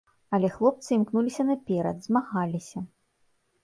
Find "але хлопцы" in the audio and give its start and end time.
0.37-0.89